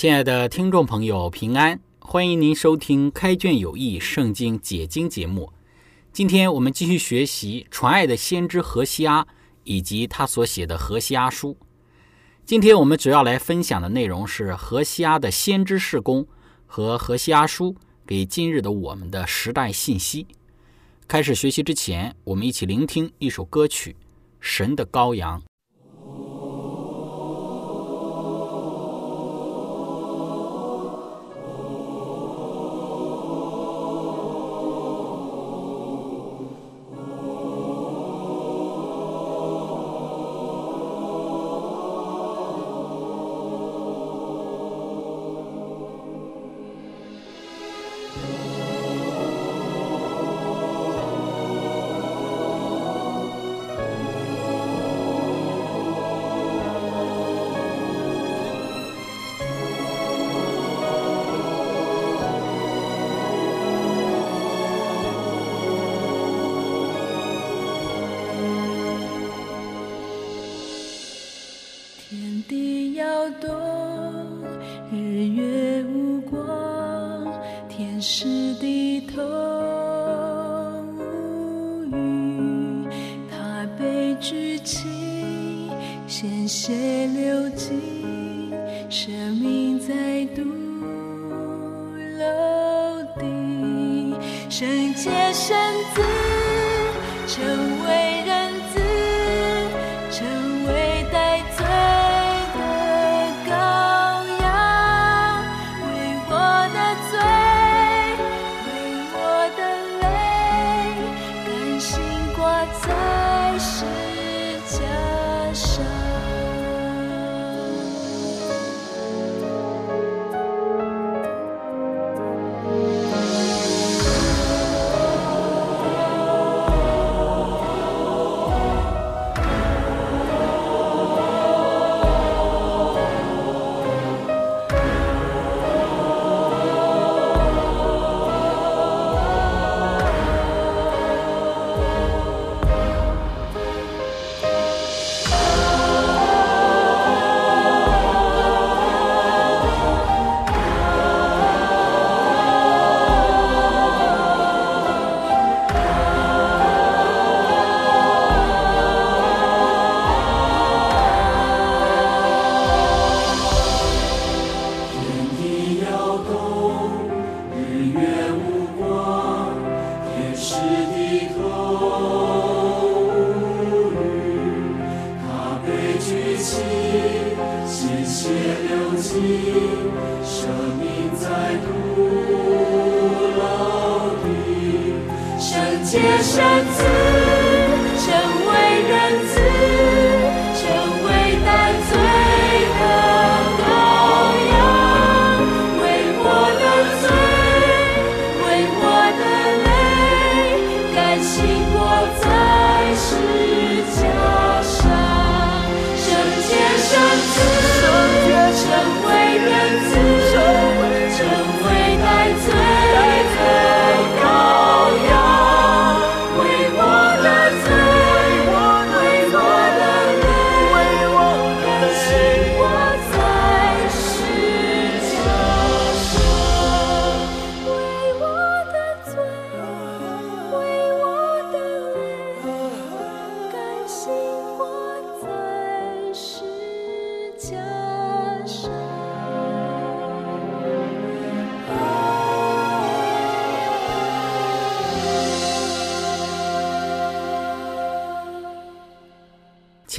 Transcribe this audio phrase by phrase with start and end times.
[0.00, 1.78] 亲爱的听众朋友，平安！
[1.98, 5.52] 欢迎您收听《开卷有益·圣经解经》节目。
[6.10, 9.26] 今天我们继续学习传爱的先知何西阿
[9.62, 11.50] 以及他所写的《何西阿书》。
[12.46, 16.26] 今天我们主要来分享的内容是何西阿的先知事工
[16.64, 17.72] 和《何西阿书》
[18.06, 20.26] 给今日的我们的时代信息。
[21.06, 23.92] 开始学习之前，我们一起聆听一首歌曲
[24.40, 25.38] 《神的羔羊》。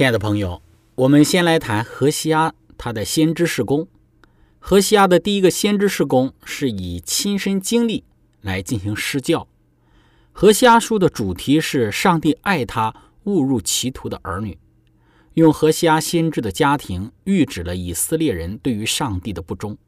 [0.02, 0.60] 亲爱的朋友，
[0.96, 3.86] 我们先来谈何西阿他的先知事工。
[4.58, 8.02] 何西阿的第一个先知事工是以亲身经历
[8.40, 9.46] 来进行施教。
[10.32, 12.92] 何西阿书的主题是上帝爱他
[13.26, 14.58] 误入歧途的儿女，
[15.34, 19.78] 用何西阿先知的家庭预指了以色列人对于上帝的不忠。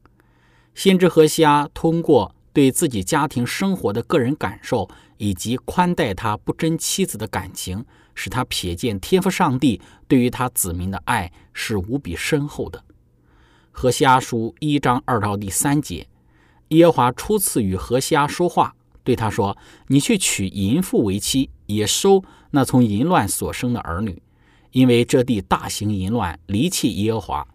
[0.73, 7.85] 先知何西阿通过对自己家庭生活的个人感受，以及宽待他不贞妻子的感情。
[8.15, 12.83] 使他瞥见天赋上帝对于他子民的爱是无比深厚的。
[13.71, 16.07] 何西阿书一章二到第三节，
[16.69, 18.73] 耶和华初次与何西阿说话，
[19.03, 19.57] 对他说
[19.87, 24.21] ：“你去娶淫妇为妻，也收那从淫乱所生的儿女，
[24.71, 27.47] 因为这地大行淫乱，离弃耶和华。”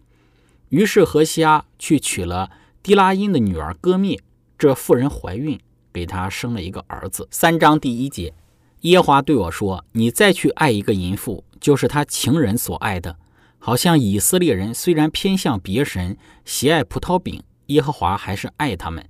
[0.69, 2.51] 于是何西阿去娶了
[2.83, 4.21] 迪拉因的女儿割灭，
[4.57, 5.59] 这妇人怀孕，
[5.91, 7.27] 给他生了一个儿子。
[7.31, 8.33] 三章第一节。
[8.81, 13.15] 耶华对我说：“你再去爱一个淫妇，就是他情人所爱的，
[13.59, 19.07] 好像以色列人虽然偏向别神，喜爱葡萄饼，耶和华还是爱他们。”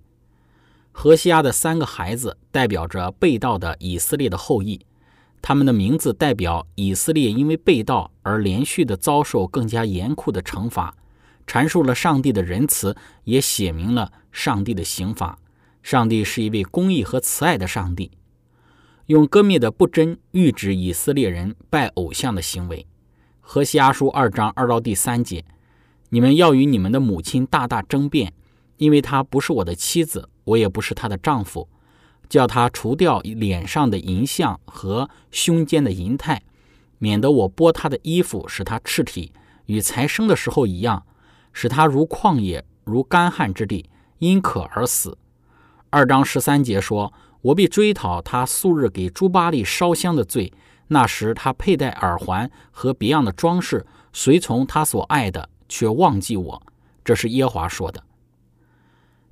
[0.91, 4.85] 何西阿的三个孩子代表着被盗的以色列的后裔，
[5.41, 10.93] 他们的名字代表以色列因为被盗而连续的遭受更加严酷的惩罚，
[11.47, 15.39] 阐述了上帝的仁慈，也写明了上帝的刑罚。
[15.81, 18.11] 上帝是一位公义和慈爱的上帝。
[19.11, 22.87] 用割灭的不真喻指以色列人拜偶像的行为。
[23.41, 25.43] 何西阿书二章二到第三节：
[26.11, 28.31] 你们要与你们的母亲大大争辩，
[28.77, 31.67] 因为她不是我的妻子，我也不是她的丈夫。
[32.29, 36.41] 叫她除掉脸上的银像和胸间的银态，
[36.97, 39.33] 免得我剥她的衣服，使她赤体，
[39.65, 41.05] 与才生的时候一样，
[41.51, 45.17] 使她如旷野，如干旱之地，因渴而死。
[45.89, 47.11] 二章十三节说。
[47.41, 50.53] 我必追讨他素日给朱巴利烧香的罪。
[50.87, 56.63] 那时他佩戴耳环和别样的装饰，随从他所爱的，却忘记我。
[57.03, 58.03] 这是耶华说的。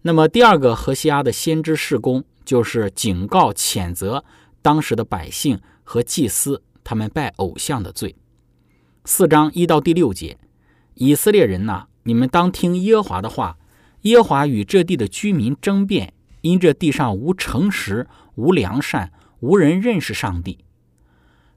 [0.02, 4.24] 那么第二个何西阿的先知事工，就是警告、谴责
[4.62, 8.16] 当时的百姓和祭司他们拜偶像的罪。
[9.04, 10.38] 四章一到第六节，
[10.94, 13.58] 以色列人呐，你们当听耶华的话。
[14.04, 16.14] 耶华与这地的居民争辩。
[16.42, 20.60] 因这地上无诚实、无良善，无人认识上帝。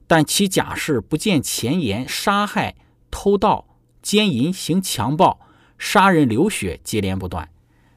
[0.07, 2.75] 但其假事不见前言，杀害、
[3.09, 5.39] 偷盗、奸淫、行强暴、
[5.77, 7.49] 杀人流血，接连不断。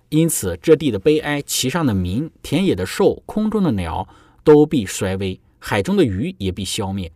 [0.08, 4.08] 因此，这地的悲哀，其上的民、田野的兽、空中的鸟，
[4.44, 7.10] 都必衰微；海中的鱼也必消灭。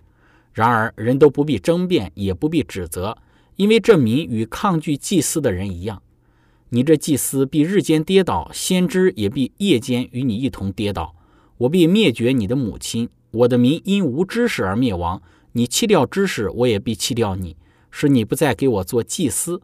[0.52, 3.17] 然而，人都不必争辩，也不必指责，
[3.55, 6.02] 因为这民与抗拒祭司的人一样。
[6.72, 11.17] 你这祭司必日间跌倒，先知也必夜间与你一同跌倒。
[11.58, 15.20] 我必灭绝你的母亲，我的民因无知识而灭亡。
[15.52, 17.56] 你弃掉知识，我也必弃掉你，
[17.90, 19.61] 使你不再给我做祭司。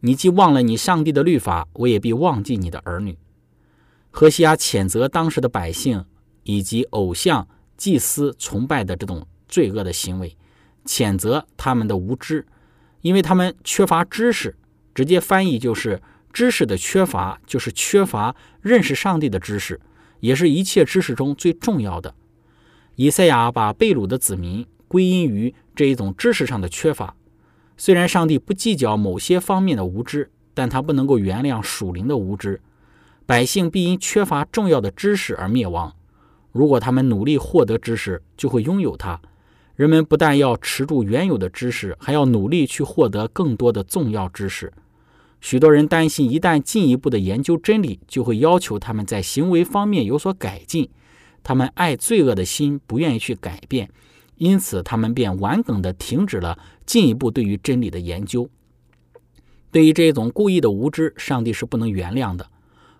[0.00, 3.16] 你既忘了你上帝的律法，我也必忘记你的儿女。
[4.10, 6.04] 何西阿谴责当时的百姓
[6.42, 7.46] 以及偶像
[7.76, 10.36] 祭司崇拜的这种罪恶的行为，
[10.84, 12.44] 谴责他们的无知，
[13.00, 14.56] 因为他们缺乏知识。
[14.92, 16.02] 直接翻译就是。
[16.32, 19.80] 知识的缺乏，就是缺乏认识上帝的知识，
[20.20, 22.14] 也是一切知识中最重要的。
[22.96, 27.14] 以赛亚把贝鲁的子民归因于这一种知识上的缺乏。
[27.76, 32.60] 虽然上帝不计较某些方面的无知，但他不能够原谅属灵的无知。
[33.24, 35.94] 百姓必因缺乏重要的知识而灭亡。
[36.52, 39.20] 如果他们努力获得知识，就会拥有它。
[39.74, 44.70] 人们不但要持住原有的知识，还要努力去获得更多的重要知识。
[45.42, 50.88] 许多人担心，一旦进一步的研究真理，就会要求他们在行为方面有所改进。
[51.42, 53.90] 他们爱罪恶的心不愿意去改变，
[54.36, 56.56] 因此他们便顽梗地停止了
[56.86, 58.48] 进一步对于真理的研究。
[59.72, 62.48] 对于这种故意的无知，上帝是不能原谅的。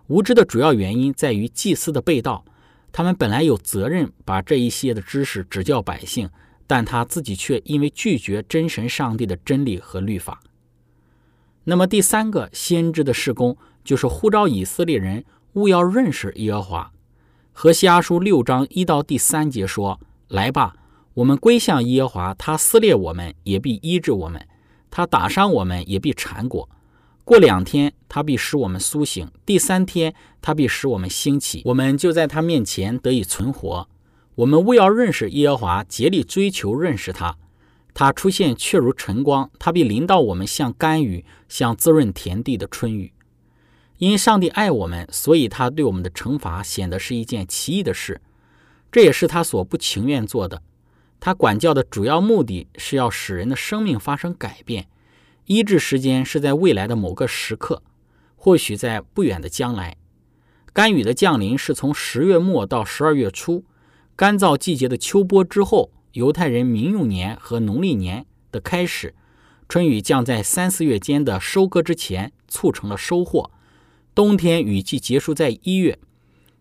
[0.07, 2.43] 无知的主要原因在于祭司的被盗，
[2.91, 6.29] 他们本来有责任把这一些的知识指教百姓，
[6.67, 10.41] 但他自己却因为拒绝真神上帝的真理和律法。
[11.65, 16.91] 那么第三个先知的事工，就是呼召以色列人务要认识耶和华。
[17.53, 20.75] 何西阿书六章一到第三节说：“来吧，
[21.13, 24.41] 我们归向耶和华，他撕裂我们，也必医治我们；
[24.89, 26.67] 他打伤我们，也必缠裹。
[27.23, 31.61] 过两天，他必使我们苏醒；第三天，他必使我们兴起。
[31.65, 33.87] 我们就在他面前得以存活。
[34.35, 37.37] 我们务要认识耶和华，竭力追求认识他。”
[37.93, 43.13] 它出现却如晨光，它必临到我们，像甘雨，像滋润田地的春雨。
[43.99, 48.19] 因上帝爱我们，所以他对我们的惩罚显得是一件奇异的事。
[48.91, 50.61] 这也是他所不情愿做的。
[51.19, 54.87] 他管教的主要目的是要使人的生命发生改变。
[55.45, 57.81] 医治时间是在未来的某个时刻，
[58.35, 59.97] 或许在不远的将来。
[60.73, 63.63] 甘雨的降临是从十月末到十二月初，
[64.15, 69.13] 干燥季节的秋播之后，犹太人民用年和农历年的开始。
[69.67, 73.49] 春雨将在三四月间的收割之前，促成了收获。
[74.13, 75.97] 冬天雨季结束在一月。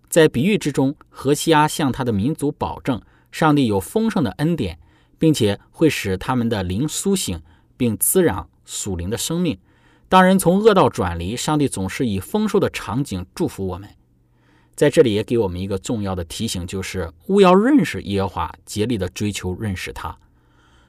[0.08, 4.78] 在比喻之中，何西阿向他的民族保证，上帝有丰盛的恩典，
[5.18, 7.42] 并且会使他们的灵苏醒，
[7.76, 9.58] 并滋养属灵的生命。
[10.08, 13.90] 当人从恶道转离，上帝总是以丰收的场景祝福我们。
[14.82, 20.18] 在这里也给我们一个重要的提醒，就是勿要认识耶和华，竭力的追求认识他。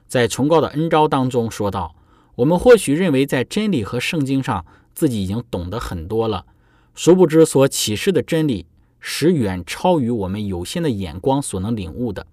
[0.08, 1.94] 在崇高的恩招当中说道
[2.34, 6.44] ：“我们或许认为在真理和圣经上自己已经懂得很多了，
[6.92, 8.66] 殊不知所启示的真理。”
[8.98, 12.26] 是远超于我们有限的眼光所能领悟的。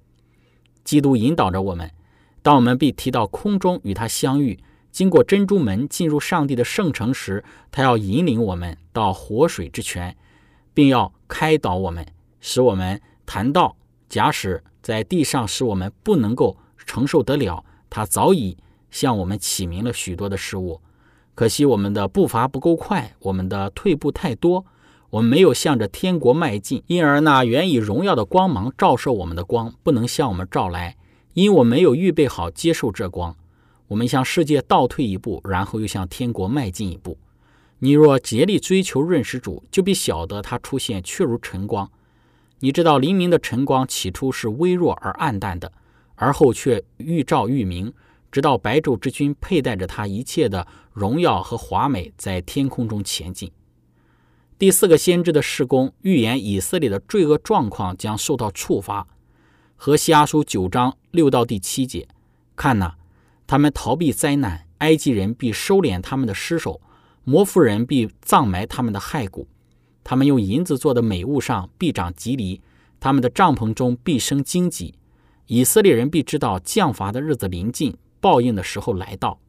[0.84, 1.92] 基督引导着我们，
[2.42, 4.58] 当我们被提到空中与他相遇，
[4.92, 10.18] 经过珍珠门进入上帝的圣城时，他要引领我们到活水之泉，
[10.74, 12.06] 并要开导我们，
[12.40, 13.76] 使我们谈到
[14.10, 18.58] 假使在地上使我们不能够承受得了，他早已
[18.90, 20.82] 向我们启明了许多的事物。
[21.34, 24.66] 可惜我们的步伐不够快，我们的退步太多。
[25.10, 30.96] 我们没有向着天国迈进，因而那原以荣耀的光芒照射我们的光不能向我们照来，
[31.34, 33.36] 因我没有预备好接受这光。
[33.90, 37.18] 我们向世界倒退一步，然后又向天国迈进一步。
[37.84, 41.90] 你若竭力追求认识主，就必晓得他出现却如晨光。
[42.60, 45.72] 你知道黎明的晨光起初是微弱而暗淡的，
[46.14, 47.92] 而后却愈照愈明，
[48.32, 53.52] 直到白昼之君佩戴着他一切的荣耀和华美，在天空中前进。
[54.60, 59.08] 第四个先知的施工预言以色列的罪恶状况将受到处罚。
[59.76, 62.08] 和西阿书九章六到第七节，
[62.56, 62.94] 看呐，
[63.48, 66.80] 他们逃避灾难，埃及人必收敛他们的尸首，
[67.24, 69.48] 摩夫人必葬埋他们的骸骨。
[70.04, 72.62] 他们用银子做的美物上必长棘藜，
[73.00, 74.96] 他们的帐篷中必生荆棘。
[75.48, 79.40] 以色列人必知道降罚的日子临近，报应的时候来到。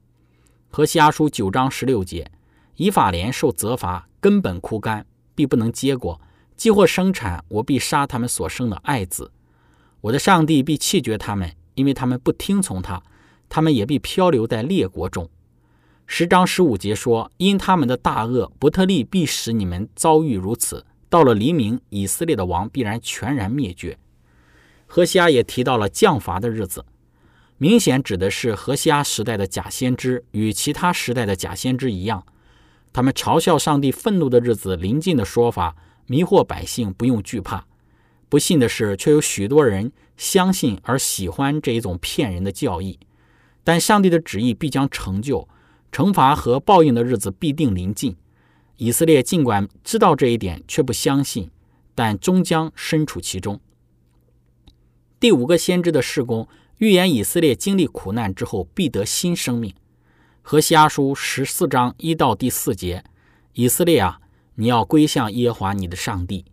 [0.71, 2.31] 和西阿书九章十六节。
[2.77, 6.19] 以法莲受责罚，根本枯干，必不能结果；
[6.57, 9.31] 既或生产，我必杀他们所生的爱子。
[10.01, 13.01] 我的上帝必弃绝他们，因为他们不听从他。
[13.51, 15.29] 他们也必漂流在列国中。
[16.15, 20.85] 十章十五节说：因他们的大恶，伯特利必使你们遭遇如此。
[21.09, 23.97] 到了黎明，以色列的王必然全然灭绝。
[24.87, 26.85] 何西阿也提到了降罚的日子，
[27.57, 32.27] 明显指的是何西阿时代的假先知，与其他时代的假先知一样。
[32.93, 37.65] 他们嘲笑上帝愤怒的日子临近的说法，迷惑百姓不用惧怕。
[38.29, 42.99] 不幸的是，却有许多人相信而喜欢这一种骗人的教义。
[43.65, 45.49] 但上帝的旨意必将成就，
[45.93, 48.17] 惩罚和报应的日子必定临近。
[48.79, 51.51] 以色列尽管知道这一点，却不相信，
[51.95, 53.61] 但终将身处其中。
[55.21, 59.73] 第五个先知的事工预言以色列经历苦难之后必得新生命。
[60.41, 63.05] 和西阿书十四章一到第四节，
[63.53, 64.19] 以色列啊，
[64.57, 66.47] 你要归向耶和华你的上帝。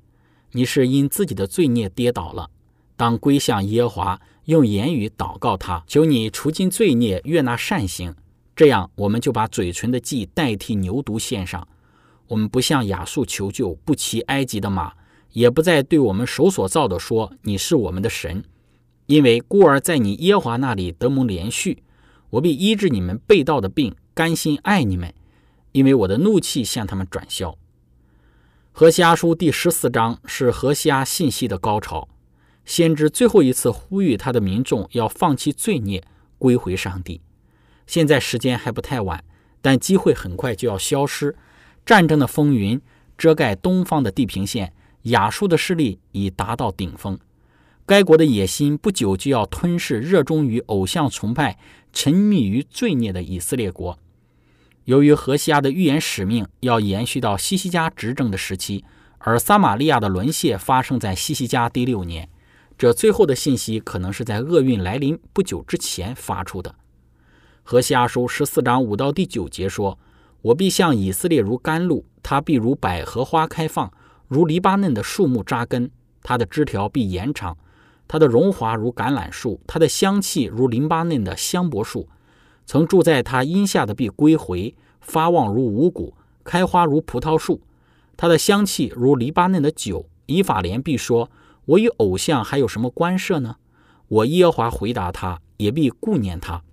[0.52, 2.52] 你是因自己的罪孽跌倒了，
[2.96, 8.14] 当归向耶和华，用言语祷告他，求你除尽罪孽，悦纳善行。
[8.60, 11.66] 这样，我们就把嘴唇的祭代替牛犊献上。
[12.28, 14.92] 我们不向亚述求救，不骑埃及的马，
[15.32, 18.44] 也不再对我们手所造的说你是我们的神，
[19.06, 21.84] 因为孤儿在你耶和华那里得蒙连续。
[22.32, 25.14] 我必医治你们被盗的病，甘心爱你们，
[25.72, 27.58] 因为我的怒气向他们转消。
[28.74, 32.10] 何西阿书第十四章是何西阿信息的高潮，
[32.66, 36.04] 先知最后一次呼吁他的民众要放弃罪孽，
[36.38, 37.22] 归回上帝。
[37.90, 39.24] 现在时间还不太晚，
[39.64, 41.36] 但机会很快就要消失。
[41.84, 42.80] 战争的风云
[43.18, 44.72] 遮盖东方的地平线，
[45.06, 47.18] 亚述的势力已达到顶峰。
[47.88, 51.58] 该国的野心不久就要吞噬热衷于偶像崇拜、
[51.92, 53.98] 沉迷于罪孽的以色列国。
[54.84, 58.86] 由于何西阿的预言使命要延续到西西家执政的时期，
[59.18, 62.30] 而撒玛利亚的沦陷发生在西西家第六年，
[62.78, 66.76] 这最后的信息可能是在厄运来临不久之前发出的。
[67.72, 70.00] 何西阿书十四章五到第九节说
[70.42, 73.94] ：“我必向以色列如甘露，他必如百合花开放，
[74.28, 75.92] 如黎巴嫩的树木扎根，
[76.24, 77.56] 它的枝条必延长。”
[78.10, 82.10] 它的荣华如橄榄树，它的香气如淋巴嫩的香柏树。
[82.66, 87.62] 曾住在它荫下的必归回，发旺如五谷，开花如葡萄树。
[88.18, 90.10] 它的香气如黎巴嫩的酒。
[90.26, 91.30] 以法莲必说
[91.66, 93.58] ：“我与偶像还有什么关涉呢？
[94.08, 96.64] 我耶和华回答他，也必顾念他。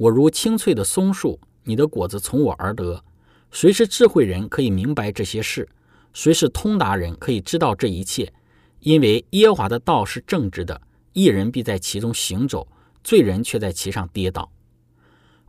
[0.00, 3.04] 我如青翠的松树，你的果子从我而得。
[3.50, 5.68] 谁是智慧人，可以明白这些事？
[6.14, 8.32] 谁是通达人，可以知道这一切？
[8.78, 10.80] 因为耶和华的道是正直的，
[11.12, 12.66] 一人必在其中行走，
[13.04, 14.50] 罪人却在其上跌倒。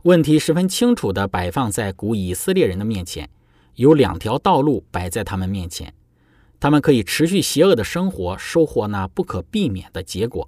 [0.02, 3.30] 问题十分清楚地摆放在古以色列人的面前，
[3.76, 5.94] 有两条道路摆在他们面前，
[6.60, 10.46] 他们可以持续邪恶的生活，收获那不可避免的结果。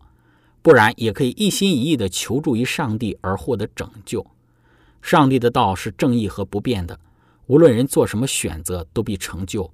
[0.64, 4.26] 不然，也可以一心一意地求助于上帝而获得拯救。
[5.02, 6.99] 上帝的道是正义和不变的，
[7.49, 9.71] 无论人做什么选择，都必成就。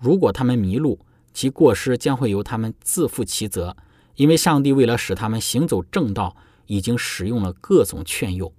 [0.00, 0.98] 如果他们迷路，
[1.32, 3.76] 其过失将会由他们自负其责，
[4.16, 6.34] 因为上帝为了使他们行走正道，
[6.66, 8.52] 已经使用了各种劝诱。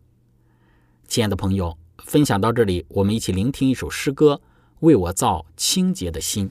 [1.06, 4.40] 亲爱的朋友，分享到这里，我们一起聆听一首诗歌：
[4.80, 6.50] 为我造清洁的心。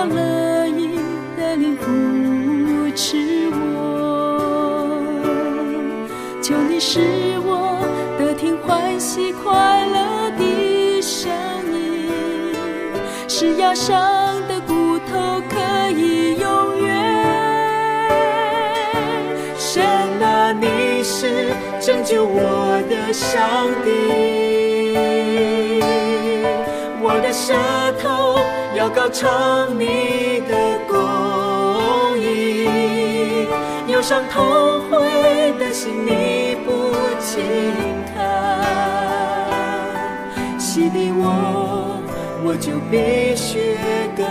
[0.00, 0.94] 我乐意
[1.36, 5.02] 的你扶持我，
[6.40, 7.00] 求你使
[7.44, 7.80] 我
[8.16, 11.32] 得听欢喜快乐的声
[11.74, 12.12] 音，
[13.26, 16.86] 使压伤的骨头可以永远。
[19.58, 19.82] 神
[20.22, 21.48] 啊，你是
[21.80, 24.57] 拯救我的上帝。
[27.38, 27.54] 舌
[28.02, 28.40] 头
[28.74, 33.46] 要高唱你的公义，
[33.86, 37.40] 忧伤痛会的心你不轻
[38.12, 38.18] 看，
[40.58, 42.02] 洗涤我，
[42.44, 43.78] 我就必须
[44.16, 44.26] 更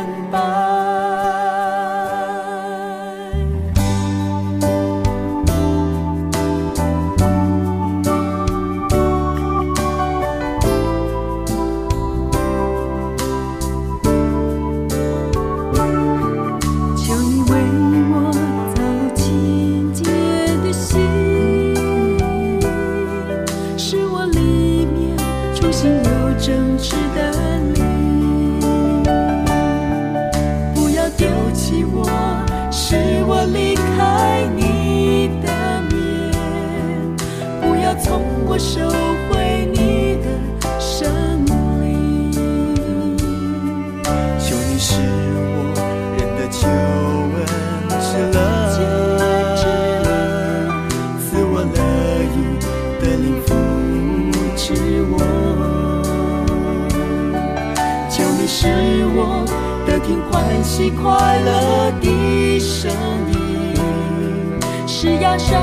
[65.28, 65.54] 压伤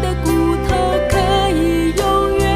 [0.00, 0.70] 的骨头
[1.10, 1.18] 可
[1.50, 2.48] 以永远。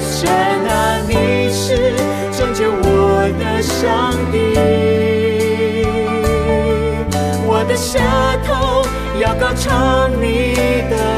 [0.00, 0.30] 神
[0.68, 0.70] 啊，
[1.08, 1.92] 你是
[2.30, 4.54] 拯救我的上帝，
[7.48, 7.98] 我的舌
[8.46, 8.86] 头
[9.18, 10.54] 要高唱你
[10.88, 11.15] 的。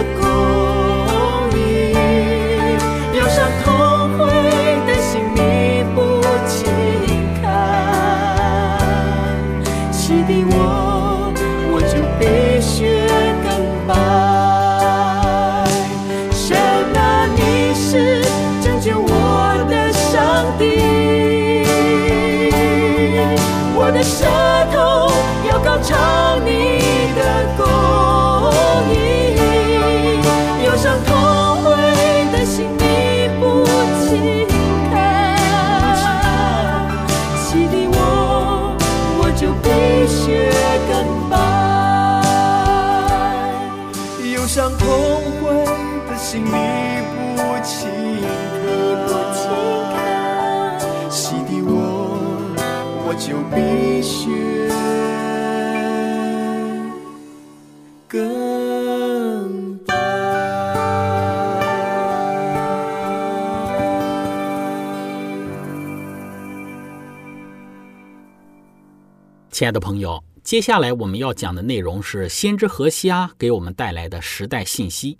[69.59, 75.19] 亲爱的朋友，接下来我们要讲的内容是先知何西阿给我们带来的时代信息。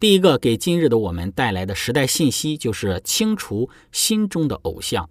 [0.00, 5.10] 第一个给今日的我们带来的时代信息，就是清除心中的偶像。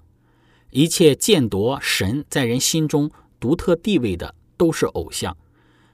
[0.71, 5.37] 一切见夺神在人心中独特地位的，都是偶像。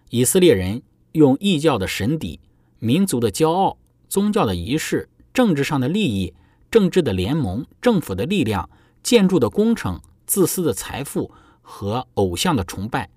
[0.10, 0.82] 以色列人
[1.12, 2.40] 用异教的神邸、
[2.80, 6.34] 民族的骄傲、宗教的仪式、政治上的利益、
[6.72, 8.70] 政治的联盟、政府的力量、
[9.04, 11.30] 建筑的工程、自私的财富
[11.70, 13.10] 和偶像的崇拜，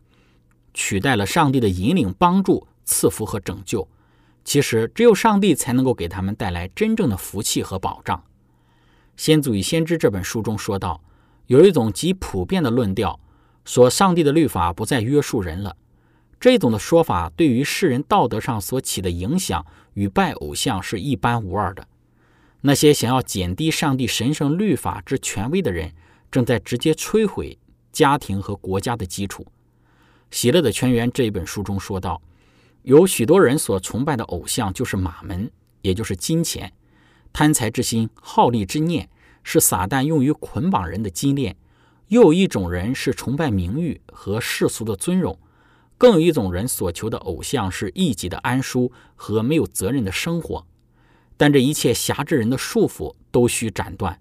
[0.74, 3.86] 取代了上帝的引领、帮助、赐福和拯救。
[4.44, 8.18] 其实，只有上帝才能够给他们带来真正的福气和保障。
[9.16, 11.00] 《先祖与先知》这本书中说到。
[11.46, 13.18] 有一种极普遍的论调，
[13.64, 15.76] 说上帝的律法不再约束人了。
[16.38, 21.86] 这种的说法对于世人道德上所起的影响与拜偶像是一般无二的。
[22.60, 25.92] 那些想要减低上帝神圣律法之权威的人，
[26.30, 27.58] 正在直接摧毁
[27.92, 29.44] 家庭和国家的基础。
[30.30, 32.22] 《喜乐的泉源》这一本书中说道，
[32.82, 35.50] 有许多人所崇拜的偶像就是马门，
[35.82, 36.72] 也就是金钱、
[37.32, 39.08] 贪财之心、好利之念。
[39.42, 41.56] 是撒旦用于捆绑人的金链，
[42.08, 45.38] 又有一种人是崇拜名誉和世俗的尊荣，
[45.96, 50.66] 更有一种人所求的偶像是一己的安舒和没有责任的生活。
[51.38, 54.20] 但这一切辖制人的束缚都需斩断。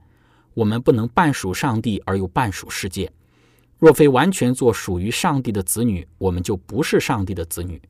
[0.54, 3.12] 我们不能半属上帝而又半属世界。
[3.80, 7.82] 若非完全做属于上帝的子女，我们就不是上帝的子女。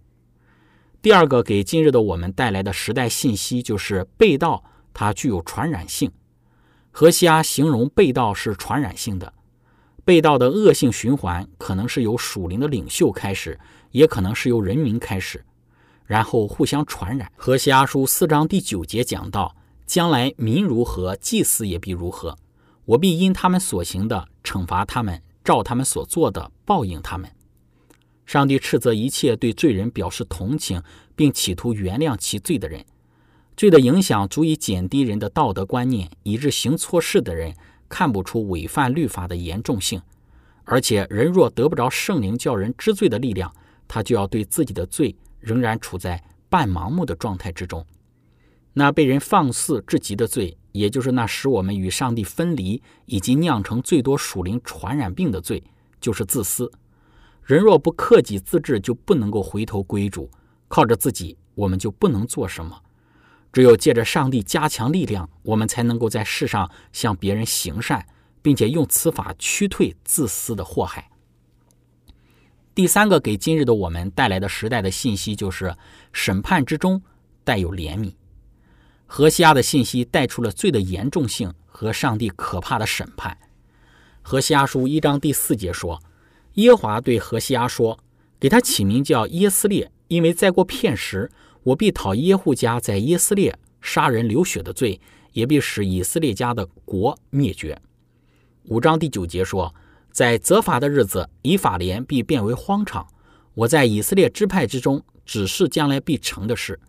[1.01, 6.11] 第二个给今日的我们带来的时代信息就是被盗，它具有传染性。
[6.91, 9.33] 何西阿形容被盗是传染性的，
[10.05, 13.59] 被盗的恶性循环可能是由属灵的领袖开始，
[13.91, 15.43] 也可能是由人民开始，
[16.05, 17.31] 然后互相传染。
[17.35, 19.55] 何西阿书四章第九节讲到：
[19.87, 22.37] 将来民如何，祭司也必如何，
[22.85, 27.29] 我必因他们所行的惩罚他们，照他们所做的报应他们。
[28.25, 30.81] 上帝斥责一切对罪人表示同情，
[31.15, 32.85] 并企图原谅其罪的人。
[33.57, 37.53] 罪的影响足以减低人的道德观念，以致行错事的人
[37.89, 40.01] 看不出违反律法的严重性。
[40.63, 43.51] 而且，人若得不着圣灵叫人知罪的力量，
[43.87, 47.83] 他就要对自己的罪仍然处在半盲目的状态之中。
[48.73, 55.61] 那被人放肆至极的罪，也就是那使我们与上帝分离以及酿成最多属灵传染病的罪，
[55.99, 56.71] 就是自私。
[57.43, 60.29] 人若不克己自治，就不能够回头归主。
[60.69, 62.81] 靠着自己，我们就不能做什么。
[63.51, 68.05] 只有借着上帝加强力量，我们才能够在世上向别人行善，
[68.41, 71.09] 并且用此法驱退自私的祸害。
[72.73, 75.75] 第三个给今日的我们带来的时代的信息，就是
[76.13, 77.01] 审判之中
[77.43, 78.13] 带有怜悯。
[79.11, 83.35] 何西阿的信息带出了罪的严重性和上帝可怕的审判。
[84.21, 85.99] 何西阿书一章第四节说
[86.53, 87.97] ：“耶华对何西阿说，
[88.39, 91.29] 给他起名叫耶斯列，因为再过片时。”
[91.63, 94.99] 我必讨耶户家在耶斯列杀人流血的罪，
[95.33, 97.79] 也必使以色列家的国灭绝。
[98.65, 99.75] 五章第九节说，
[100.11, 103.05] 在责罚的日子，以法莲必变为荒场。
[103.55, 106.79] 我在以色列支派之中只是将来必成的事。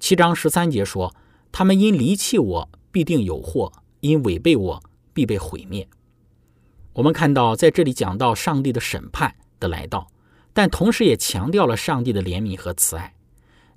[0.00, 1.14] 七章十三节说，
[1.52, 5.86] 他们因离弃我，必定有祸；因违背我，必被毁灭。
[6.94, 10.08] 我们看到在这里讲到上帝的审判的来到，
[10.54, 13.14] 但同时也强调了上帝的怜悯和慈爱。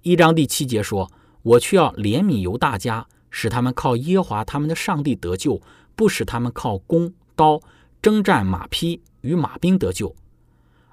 [0.04, 1.12] 一章第七节说
[1.44, 5.62] ：“我却要怜悯犹大家，使他们靠耶和华他们的上帝得救，
[5.96, 7.62] 不使他们靠弓刀
[8.02, 10.16] 征战马匹与马兵得救。”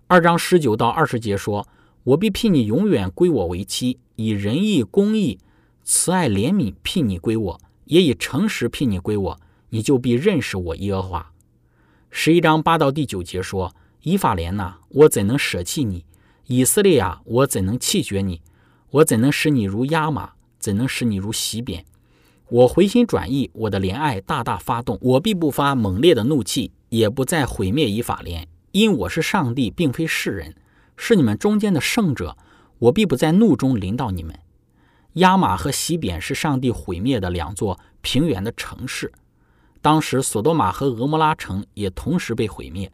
[0.09, 1.69] 二章十九到二十节说
[2.03, 5.39] ：“我必聘你永远归我为妻，以仁义、公义、
[5.85, 9.41] 慈爱、怜悯聘你归我，也以诚实聘你归我，
[9.71, 11.33] 你就必认识我耶和华。”
[12.11, 16.05] 十一章八到第九节说：“以法莲呐，我怎能舍弃你？
[16.47, 18.41] 以色列啊，我怎能弃绝你？”
[18.91, 20.33] 我怎能使你如压马？
[20.59, 21.87] 怎能使你如洗扁？
[22.51, 30.55] 我回心转意，我的怜爱大大发动，我必不发猛烈的怒气，也不再毁灭以法莲，因我是上帝，并非世人，
[30.95, 32.37] 是你们中间的圣者。
[32.79, 34.39] 我必不在怒中临到你们。
[35.15, 39.13] 压马和洗扁是上帝毁灭的两座平原的城市，
[39.81, 42.91] 当时索多玛和俄摩拉城也同时被毁灭。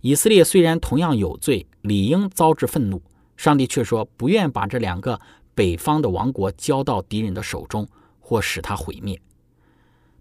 [0.00, 3.02] 以色列虽然同样有罪，理应遭致愤怒。
[3.36, 5.20] 上帝却说不愿把这两个
[5.54, 9.20] 北方的王国交到敌人的手中，或使他毁灭。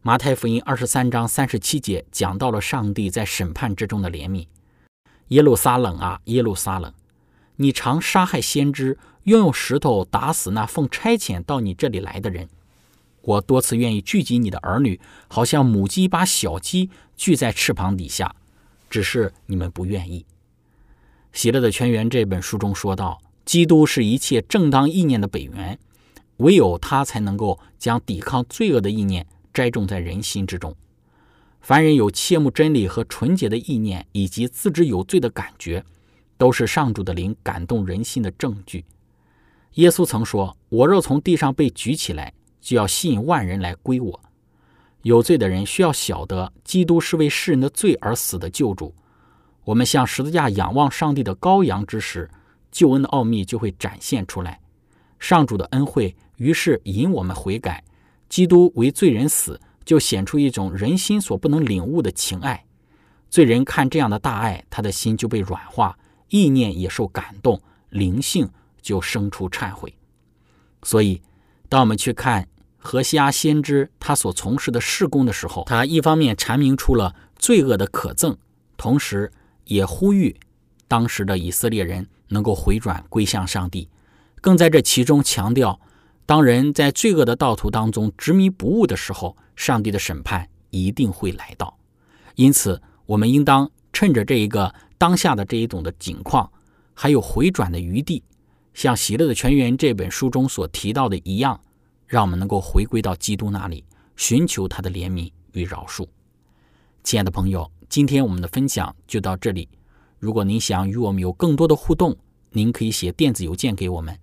[0.03, 4.45] 马太福音二十三章三十七节讲到了上帝在审判之中的怜悯。
[5.29, 6.93] 耶路撒冷啊，耶路撒冷，
[7.55, 8.97] 你常杀害先知，
[9.35, 12.47] 用石头打死那奉差遣到你这里来的人。
[13.21, 18.33] 我多次愿意聚集你的儿女，好像母鸡把小鸡聚在翅膀底下，
[18.89, 20.25] 只是你们不愿意。
[21.33, 25.77] 喜乐的泉源》这本书中说道：“基督是一切正当意念的本源，
[26.37, 30.73] 唯有他才能够将抵抗罪恶的意念栽种在人心之中。
[31.59, 35.83] 凡人有切慕真理和纯洁的意念，以及自知有罪的感觉，
[36.37, 38.85] 都是上主的灵感动人心的证据。”
[39.77, 44.19] 耶稣曾说：“我若从地上被举起来，就要吸引万人来归我。”
[45.03, 48.93] 有罪的人需要晓得，基督是为世人的罪而死的救主。
[49.63, 52.27] 我们向十字架仰望上帝的羔羊之时，
[52.71, 54.59] 救恩的奥秘就会展现出来。
[55.19, 57.83] 上主的恩惠于是引我们悔改。
[58.29, 62.65] 基督为罪人死，就显出一种人心所不能领悟的情爱。
[63.29, 65.95] 罪人看这样的大爱，他的心就被软化，
[66.29, 68.49] 意念也受感动，灵性。
[68.87, 69.93] 就生出忏悔，
[70.81, 71.21] 所以，
[71.67, 72.47] 当我们去看
[72.77, 78.37] 何西阿先知他所从事的事工的时候，他一方面阐明出了罪恶的可憎，
[78.77, 79.29] 同时
[79.65, 80.33] 也呼吁
[80.87, 83.89] 当时的以色列人能够回转归向上帝，
[84.39, 85.81] 更在这其中强调，
[86.25, 91.77] 当人在罪恶的道途当中执迷不悟的时候，上帝的审判一定会来到。
[92.35, 96.49] 因此，我们应当趁着这一个当下的这一种的景况，
[96.93, 98.23] 还有回转的余地。
[98.77, 101.59] 像《喜乐的泉源》这本书中所提到的一样，
[102.05, 103.83] 让我们能够回归到基督那里，
[104.15, 106.07] 寻求他的怜悯与饶恕。
[107.03, 109.67] 亲爱的朋友，今天我们的分享就到这里。
[110.19, 112.15] 如果您想与我们有更多的互动，
[112.51, 114.15] 您可以写电子邮件给我们，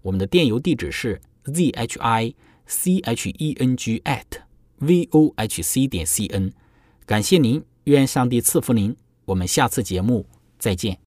[0.00, 4.24] 我们的电邮地址是 z h i c h e n g at
[4.78, 6.50] v o h c 点 c n。
[7.04, 8.96] 感谢您，愿上帝赐福您。
[9.26, 10.24] 我们下次节目
[10.58, 11.07] 再见。